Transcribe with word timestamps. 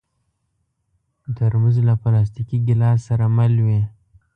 ترموز 1.35 1.77
له 1.87 1.93
پلاستيکي 2.01 2.57
ګیلاس 2.67 2.99
سره 3.07 3.25
مل 3.37 3.53
وي. 3.65 3.81